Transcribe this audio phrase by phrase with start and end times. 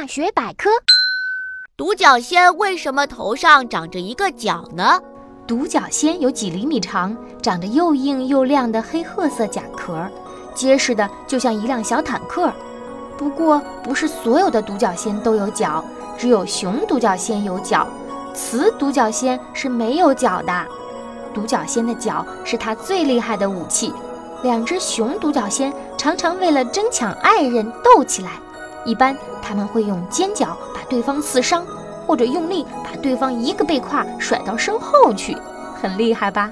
[0.00, 0.70] 大学百科：
[1.76, 5.00] 独角仙为什么头上长着一个角呢？
[5.44, 10.08] 独角仙有几厘米长，长着又硬又亮的黑褐色甲壳，
[10.54, 12.52] 结实的就像一辆小坦克。
[13.16, 15.84] 不过，不是所有的独角仙都有角，
[16.16, 17.84] 只有雄独角仙有角，
[18.32, 20.64] 雌独角仙是没有角的。
[21.34, 23.92] 独角仙的角是它最厉害的武器。
[24.44, 28.34] 两只雄独角仙常常为了争抢爱人斗起来，
[28.88, 31.62] 一般他们会用尖角把对方刺伤，
[32.06, 35.36] 或者用力把对方一个背胯甩到身后去，
[35.74, 36.50] 很厉害吧？